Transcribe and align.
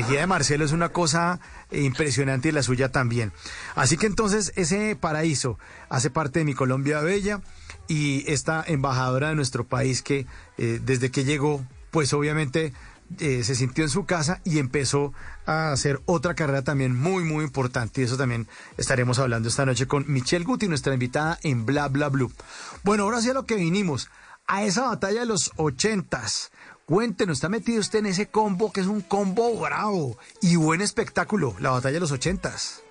energía 0.00 0.20
de 0.20 0.26
Marcelo 0.26 0.64
es 0.64 0.72
una 0.72 0.88
cosa 0.88 1.40
impresionante 1.70 2.48
y 2.48 2.52
la 2.52 2.62
suya 2.62 2.90
también. 2.90 3.32
Así 3.74 3.96
que 3.96 4.06
entonces 4.06 4.52
ese 4.56 4.96
paraíso 4.96 5.58
hace 5.88 6.10
parte 6.10 6.38
de 6.38 6.44
mi 6.44 6.54
Colombia 6.54 7.00
Bella 7.00 7.42
y 7.86 8.24
esta 8.30 8.64
embajadora 8.66 9.28
de 9.28 9.34
nuestro 9.34 9.66
país 9.66 10.02
que 10.02 10.26
eh, 10.56 10.80
desde 10.82 11.10
que 11.10 11.24
llegó, 11.24 11.64
pues 11.90 12.12
obviamente 12.14 12.72
eh, 13.18 13.42
se 13.44 13.54
sintió 13.54 13.84
en 13.84 13.90
su 13.90 14.06
casa 14.06 14.40
y 14.44 14.58
empezó 14.58 15.12
a 15.44 15.72
hacer 15.72 16.00
otra 16.06 16.34
carrera 16.34 16.62
también 16.62 16.96
muy, 16.96 17.24
muy 17.24 17.44
importante. 17.44 18.00
Y 18.00 18.04
eso 18.04 18.16
también 18.16 18.48
estaremos 18.78 19.18
hablando 19.18 19.48
esta 19.48 19.66
noche 19.66 19.86
con 19.86 20.04
Michelle 20.06 20.44
Guti, 20.44 20.68
nuestra 20.68 20.94
invitada 20.94 21.38
en 21.42 21.66
Bla 21.66 21.88
Bla 21.88 22.08
Blue. 22.08 22.32
Bueno, 22.84 23.02
ahora 23.02 23.20
sí 23.20 23.28
a 23.28 23.34
lo 23.34 23.46
que 23.46 23.56
vinimos, 23.56 24.08
a 24.46 24.62
esa 24.64 24.82
batalla 24.82 25.20
de 25.20 25.26
los 25.26 25.52
ochentas. 25.56 26.50
Cuéntenos, 26.90 27.36
¿está 27.36 27.48
metido 27.48 27.78
usted 27.78 28.00
en 28.00 28.06
ese 28.06 28.26
combo 28.26 28.72
que 28.72 28.80
es 28.80 28.88
un 28.88 29.00
combo 29.00 29.56
bravo 29.60 30.18
y 30.42 30.56
buen 30.56 30.80
espectáculo, 30.80 31.54
la 31.60 31.70
batalla 31.70 31.94
de 31.94 32.00
los 32.00 32.10
ochentas? 32.10 32.82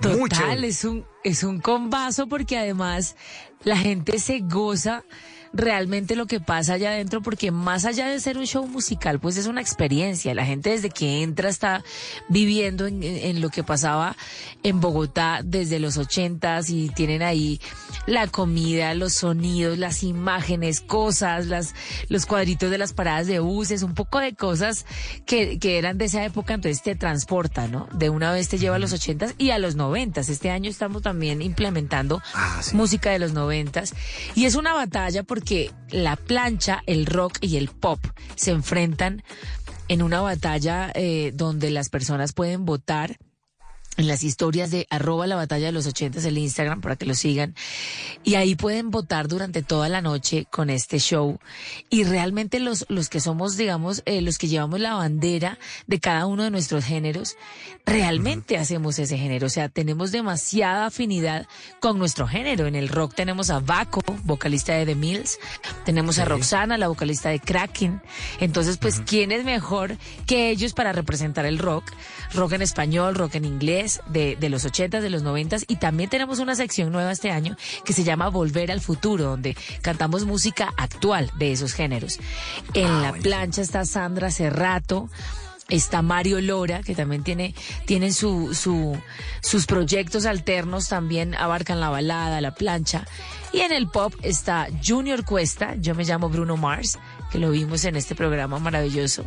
Total, 0.00 0.64
es 0.64 0.86
un, 0.86 1.04
es 1.22 1.42
un 1.44 1.60
combazo 1.60 2.28
porque 2.28 2.56
además 2.56 3.14
la 3.62 3.76
gente 3.76 4.18
se 4.20 4.38
goza 4.38 5.04
realmente 5.52 6.16
lo 6.16 6.26
que 6.26 6.40
pasa 6.40 6.74
allá 6.74 6.90
adentro, 6.90 7.20
porque 7.22 7.50
más 7.50 7.84
allá 7.84 8.08
de 8.08 8.20
ser 8.20 8.38
un 8.38 8.46
show 8.46 8.66
musical, 8.66 9.20
pues 9.20 9.36
es 9.36 9.46
una 9.46 9.60
experiencia. 9.60 10.34
La 10.34 10.46
gente 10.46 10.70
desde 10.70 10.90
que 10.90 11.22
entra 11.22 11.48
está 11.48 11.84
viviendo 12.28 12.86
en, 12.86 13.40
lo 13.40 13.50
que 13.50 13.62
pasaba 13.62 14.16
en 14.62 14.80
Bogotá 14.80 15.40
desde 15.44 15.78
los 15.78 15.98
ochentas 15.98 16.70
y 16.70 16.88
tienen 16.90 17.22
ahí 17.22 17.60
la 18.06 18.26
comida, 18.28 18.94
los 18.94 19.14
sonidos, 19.14 19.78
las 19.78 20.02
imágenes, 20.02 20.80
cosas, 20.80 21.46
las, 21.46 21.74
los 22.08 22.26
cuadritos 22.26 22.70
de 22.70 22.78
las 22.78 22.92
paradas 22.92 23.26
de 23.26 23.40
buses, 23.40 23.82
un 23.82 23.94
poco 23.94 24.18
de 24.20 24.34
cosas 24.34 24.86
que, 25.26 25.58
que 25.58 25.78
eran 25.78 25.98
de 25.98 26.06
esa 26.06 26.24
época, 26.24 26.54
entonces 26.54 26.82
te 26.82 26.94
transporta, 26.94 27.68
¿no? 27.68 27.88
De 27.92 28.10
una 28.10 28.32
vez 28.32 28.48
te 28.48 28.58
lleva 28.58 28.76
a 28.76 28.78
los 28.78 28.92
ochentas 28.92 29.34
y 29.38 29.50
a 29.50 29.58
los 29.58 29.74
noventas. 29.74 30.28
Este 30.28 30.50
año 30.50 30.70
estamos 30.70 31.02
también 31.02 31.42
implementando 31.42 32.22
ah, 32.34 32.60
música 32.72 33.10
de 33.10 33.18
los 33.18 33.32
noventas 33.32 33.94
y 34.34 34.46
es 34.46 34.54
una 34.54 34.72
batalla 34.72 35.22
porque 35.22 35.41
que 35.44 35.70
la 35.90 36.16
plancha, 36.16 36.82
el 36.86 37.06
rock 37.06 37.38
y 37.40 37.56
el 37.56 37.68
pop 37.68 38.00
se 38.34 38.50
enfrentan 38.50 39.22
en 39.88 40.02
una 40.02 40.20
batalla 40.20 40.90
eh, 40.94 41.32
donde 41.34 41.70
las 41.70 41.88
personas 41.88 42.32
pueden 42.32 42.64
votar 42.64 43.18
en 43.96 44.08
las 44.08 44.22
historias 44.22 44.70
de 44.70 44.86
arroba 44.90 45.26
la 45.26 45.36
batalla 45.36 45.66
de 45.66 45.72
los 45.72 45.86
ochentas 45.86 46.24
el 46.24 46.38
Instagram 46.38 46.80
para 46.80 46.96
que 46.96 47.04
lo 47.04 47.14
sigan. 47.14 47.54
Y 48.24 48.36
ahí 48.36 48.54
pueden 48.54 48.90
votar 48.90 49.28
durante 49.28 49.62
toda 49.62 49.88
la 49.88 50.00
noche 50.00 50.46
con 50.50 50.70
este 50.70 50.98
show. 50.98 51.38
Y 51.90 52.04
realmente 52.04 52.58
los 52.58 52.86
los 52.88 53.08
que 53.08 53.20
somos 53.20 53.56
digamos 53.56 54.02
eh, 54.06 54.22
los 54.22 54.38
que 54.38 54.48
llevamos 54.48 54.80
la 54.80 54.94
bandera 54.94 55.58
de 55.86 56.00
cada 56.00 56.26
uno 56.26 56.44
de 56.44 56.50
nuestros 56.50 56.84
géneros 56.84 57.36
realmente 57.84 58.56
hacemos 58.56 58.98
ese 58.98 59.18
género. 59.18 59.46
O 59.46 59.50
sea 59.50 59.68
tenemos 59.68 60.10
demasiada 60.10 60.86
afinidad 60.86 61.46
con 61.80 61.98
nuestro 61.98 62.26
género. 62.26 62.66
En 62.66 62.76
el 62.76 62.88
rock 62.88 63.14
tenemos 63.14 63.50
a 63.50 63.60
Baco 63.60 64.00
vocalista 64.24 64.72
de 64.74 64.86
The 64.86 64.94
Mills. 64.94 65.38
Tenemos 65.84 66.18
a 66.18 66.24
Roxana 66.24 66.78
la 66.78 66.88
vocalista 66.88 67.28
de 67.28 67.40
Kraken. 67.40 68.00
Entonces 68.40 68.78
pues 68.78 69.02
quién 69.04 69.32
es 69.32 69.44
mejor 69.44 69.98
que 70.26 70.50
ellos 70.50 70.72
para 70.72 70.92
representar 70.92 71.44
el 71.44 71.58
rock 71.58 71.92
rock 72.32 72.52
en 72.52 72.62
español 72.62 73.14
rock 73.14 73.34
en 73.34 73.44
inglés 73.44 73.81
de, 74.06 74.36
de 74.36 74.48
los 74.48 74.64
80, 74.64 75.00
de 75.00 75.10
los 75.10 75.22
90 75.22 75.58
y 75.68 75.76
también 75.76 76.08
tenemos 76.10 76.38
una 76.38 76.54
sección 76.54 76.92
nueva 76.92 77.12
este 77.12 77.30
año 77.30 77.56
que 77.84 77.92
se 77.92 78.04
llama 78.04 78.28
Volver 78.28 78.70
al 78.70 78.80
Futuro, 78.80 79.24
donde 79.24 79.56
cantamos 79.80 80.24
música 80.24 80.72
actual 80.76 81.30
de 81.38 81.52
esos 81.52 81.72
géneros. 81.72 82.18
En 82.74 82.86
ah, 82.86 83.00
la 83.02 83.12
plancha 83.12 83.62
está 83.62 83.84
Sandra 83.84 84.30
Cerrato 84.30 85.08
está 85.68 86.02
Mario 86.02 86.40
Lora, 86.40 86.82
que 86.82 86.94
también 86.94 87.22
tiene, 87.22 87.54
tienen 87.86 88.12
su, 88.12 88.54
su, 88.54 88.98
sus 89.40 89.66
proyectos 89.66 90.26
alternos, 90.26 90.88
también 90.88 91.34
abarcan 91.34 91.80
la 91.80 91.88
balada, 91.88 92.40
la 92.40 92.54
plancha. 92.54 93.06
Y 93.52 93.60
en 93.60 93.72
el 93.72 93.88
pop 93.88 94.14
está 94.22 94.68
Junior 94.86 95.24
Cuesta, 95.24 95.74
yo 95.76 95.94
me 95.94 96.04
llamo 96.04 96.28
Bruno 96.28 96.56
Mars, 96.56 96.98
que 97.30 97.38
lo 97.38 97.50
vimos 97.50 97.84
en 97.84 97.96
este 97.96 98.14
programa 98.14 98.58
maravilloso. 98.58 99.24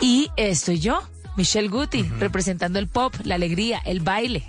Y 0.00 0.30
estoy 0.36 0.80
yo, 0.80 1.00
Michelle 1.38 1.68
Guti, 1.68 2.02
representando 2.18 2.80
el 2.80 2.88
pop, 2.88 3.14
la 3.22 3.36
alegría, 3.36 3.80
el 3.86 4.00
baile. 4.00 4.44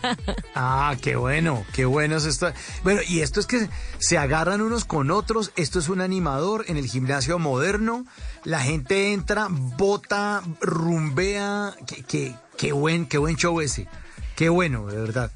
ah, 0.54 0.96
qué 1.02 1.14
bueno, 1.14 1.62
qué 1.74 1.84
bueno 1.84 2.16
es 2.16 2.24
esto. 2.24 2.50
Bueno, 2.82 3.02
y 3.06 3.20
esto 3.20 3.38
es 3.38 3.46
que 3.46 3.68
se 3.98 4.16
agarran 4.16 4.62
unos 4.62 4.86
con 4.86 5.10
otros, 5.10 5.52
esto 5.56 5.78
es 5.78 5.90
un 5.90 6.00
animador 6.00 6.64
en 6.68 6.78
el 6.78 6.86
gimnasio 6.86 7.38
moderno, 7.38 8.06
la 8.44 8.60
gente 8.60 9.12
entra, 9.12 9.48
bota, 9.50 10.42
rumbea, 10.62 11.74
qué, 12.08 12.34
qué 12.56 12.72
buen, 12.72 13.04
qué 13.04 13.18
buen 13.18 13.36
show 13.36 13.60
ese, 13.60 13.86
qué 14.34 14.48
bueno, 14.48 14.86
de 14.86 14.96
verdad. 14.96 15.30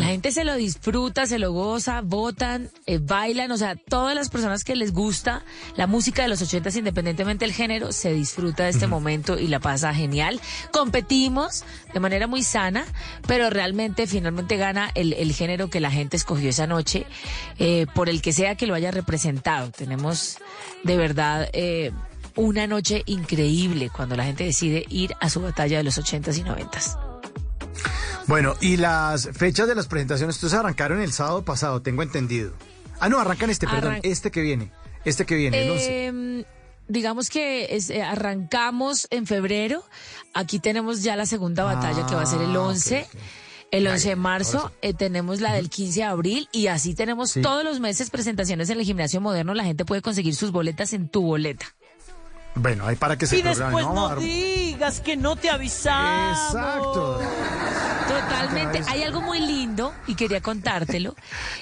La 0.00 0.06
gente 0.06 0.32
se 0.32 0.44
lo 0.44 0.54
disfruta, 0.54 1.26
se 1.26 1.38
lo 1.38 1.52
goza, 1.52 2.00
votan, 2.02 2.70
eh, 2.86 2.98
bailan, 2.98 3.50
o 3.52 3.56
sea, 3.56 3.76
todas 3.76 4.14
las 4.14 4.28
personas 4.28 4.64
que 4.64 4.76
les 4.76 4.92
gusta 4.92 5.44
la 5.76 5.86
música 5.86 6.22
de 6.22 6.28
los 6.28 6.42
ochentas, 6.42 6.76
independientemente 6.76 7.44
del 7.44 7.54
género, 7.54 7.92
se 7.92 8.12
disfruta 8.12 8.64
de 8.64 8.70
este 8.70 8.86
momento 8.86 9.38
y 9.38 9.46
la 9.46 9.60
pasa 9.60 9.94
genial. 9.94 10.40
Competimos 10.72 11.64
de 11.92 12.00
manera 12.00 12.26
muy 12.26 12.42
sana, 12.42 12.84
pero 13.26 13.50
realmente 13.50 14.06
finalmente 14.06 14.56
gana 14.56 14.90
el, 14.94 15.32
género 15.32 15.70
que 15.70 15.80
la 15.80 15.90
gente 15.90 16.16
escogió 16.16 16.50
esa 16.50 16.66
noche, 16.66 17.06
eh, 17.58 17.86
por 17.94 18.08
el 18.08 18.20
que 18.20 18.32
sea 18.32 18.56
que 18.56 18.66
lo 18.66 18.74
haya 18.74 18.90
representado. 18.90 19.70
Tenemos 19.70 20.38
de 20.84 20.96
verdad... 20.96 21.48
Eh, 21.52 21.92
una 22.34 22.66
noche 22.66 23.02
increíble 23.04 23.90
cuando 23.94 24.16
la 24.16 24.24
gente 24.24 24.44
decide 24.44 24.86
ir 24.88 25.14
a 25.20 25.28
su 25.28 25.42
batalla 25.42 25.76
de 25.76 25.84
los 25.84 25.98
ochentas 25.98 26.38
y 26.38 26.42
noventas. 26.42 26.96
Bueno, 28.32 28.54
y 28.62 28.78
las 28.78 29.28
fechas 29.34 29.68
de 29.68 29.74
las 29.74 29.88
presentaciones, 29.88 30.36
se 30.36 30.56
arrancaron 30.56 31.02
el 31.02 31.12
sábado 31.12 31.44
pasado, 31.44 31.82
tengo 31.82 32.02
entendido. 32.02 32.54
Ah, 32.98 33.10
no, 33.10 33.18
arrancan 33.18 33.50
este, 33.50 33.68
perdón, 33.68 33.98
este 34.04 34.30
que 34.30 34.40
viene. 34.40 34.72
Este 35.04 35.26
que 35.26 35.34
viene, 35.34 35.64
el 35.64 35.70
11. 35.72 36.06
Em, 36.06 36.44
digamos 36.88 37.28
que 37.28 37.76
eh, 37.76 38.02
arrancamos 38.02 39.06
en 39.10 39.26
febrero. 39.26 39.84
Aquí 40.32 40.60
tenemos 40.60 41.02
ya 41.02 41.14
la 41.14 41.26
segunda 41.26 41.64
batalla 41.64 42.06
que 42.06 42.14
va 42.14 42.22
a 42.22 42.26
ser 42.26 42.40
el 42.40 42.56
11. 42.56 43.06
Ah, 43.06 43.18
el 43.70 43.86
11 43.86 44.08
de 44.08 44.16
marzo 44.16 44.72
eh, 44.80 44.94
tenemos 44.94 45.42
la 45.42 45.52
del 45.52 45.68
15 45.68 46.00
de 46.00 46.04
abril 46.04 46.48
y 46.52 46.68
así 46.68 46.94
tenemos 46.94 47.34
todos 47.34 47.64
los 47.64 47.80
meses 47.80 48.08
presentaciones 48.08 48.70
en 48.70 48.78
el 48.78 48.86
gimnasio 48.86 49.20
moderno. 49.20 49.52
La 49.52 49.64
gente 49.64 49.84
puede 49.84 50.00
conseguir 50.00 50.34
sus 50.34 50.52
boletas 50.52 50.94
en 50.94 51.10
tu 51.10 51.20
boleta. 51.20 51.66
Bueno, 52.54 52.86
hay 52.86 52.96
para 52.96 53.16
que 53.16 53.26
se 53.26 53.38
Y 53.38 53.42
después 53.42 53.84
no, 53.84 54.16
digas 54.16 55.00
que 55.00 55.16
no 55.18 55.36
te 55.36 55.50
avisamos. 55.50 56.54
Exacto. 56.54 57.20
Totalmente. 58.08 58.82
Hay 58.88 59.02
algo 59.02 59.20
muy 59.20 59.40
lindo 59.40 59.92
y 60.06 60.14
quería 60.14 60.40
contártelo. 60.40 61.14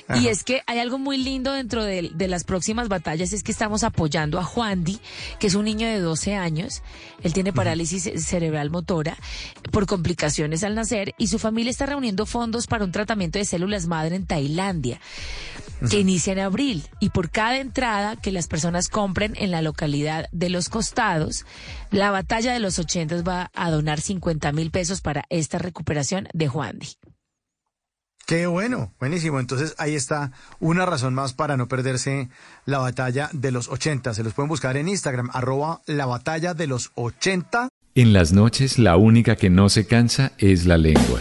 y 0.14 0.28
es 0.28 0.44
que 0.44 0.62
hay 0.66 0.78
algo 0.78 0.98
muy 0.98 1.18
lindo 1.18 1.52
dentro 1.52 1.84
de, 1.84 2.10
las 2.28 2.44
próximas 2.44 2.88
batallas. 2.88 3.32
Es 3.32 3.42
que 3.42 3.52
estamos 3.52 3.84
apoyando 3.84 4.38
a 4.38 4.44
Juan 4.44 4.84
Di, 4.84 5.00
que 5.38 5.46
es 5.46 5.54
un 5.54 5.64
niño 5.64 5.86
de 5.88 6.00
12 6.00 6.36
años. 6.36 6.82
Él 7.22 7.32
tiene 7.32 7.52
parálisis 7.52 8.10
cerebral 8.24 8.70
motora 8.70 9.16
por 9.70 9.86
complicaciones 9.86 10.64
al 10.64 10.74
nacer 10.74 11.14
y 11.18 11.28
su 11.28 11.38
familia 11.38 11.70
está 11.70 11.86
reuniendo 11.86 12.26
fondos 12.26 12.66
para 12.66 12.84
un 12.84 12.92
tratamiento 12.92 13.38
de 13.38 13.44
células 13.44 13.86
madre 13.86 14.16
en 14.16 14.26
Tailandia 14.26 15.00
que 15.88 16.00
inicia 16.00 16.32
en 16.32 16.40
abril 16.40 16.84
y 16.98 17.10
por 17.10 17.30
cada 17.30 17.56
entrada 17.58 18.16
que 18.16 18.32
las 18.32 18.48
personas 18.48 18.88
compren 18.88 19.34
en 19.36 19.50
la 19.50 19.62
localidad 19.62 20.28
de 20.32 20.50
Los 20.50 20.68
Costados, 20.68 21.46
la 21.90 22.10
batalla 22.10 22.52
de 22.52 22.60
los 22.60 22.78
ochentas 22.78 23.26
va 23.26 23.50
a 23.54 23.70
donar 23.70 24.00
50 24.00 24.52
mil 24.52 24.70
pesos 24.70 25.00
para 25.00 25.24
esta 25.30 25.58
recuperación 25.58 26.28
de 26.32 26.48
Juan. 26.48 26.78
Qué 28.26 28.46
bueno, 28.46 28.92
buenísimo. 29.00 29.40
Entonces 29.40 29.74
ahí 29.78 29.96
está 29.96 30.30
una 30.60 30.86
razón 30.86 31.14
más 31.14 31.32
para 31.32 31.56
no 31.56 31.66
perderse 31.66 32.28
la 32.64 32.78
batalla 32.78 33.28
de 33.32 33.50
los 33.50 33.68
80. 33.68 34.14
Se 34.14 34.22
los 34.22 34.34
pueden 34.34 34.48
buscar 34.48 34.76
en 34.76 34.88
Instagram, 34.88 35.30
arroba 35.32 35.82
la 35.86 36.06
batalla 36.06 36.54
de 36.54 36.68
los 36.68 36.92
80. 36.94 37.68
En 37.96 38.12
las 38.12 38.32
noches 38.32 38.78
la 38.78 38.96
única 38.96 39.34
que 39.34 39.50
no 39.50 39.68
se 39.68 39.84
cansa 39.84 40.30
es 40.38 40.64
la 40.64 40.78
lengua. 40.78 41.20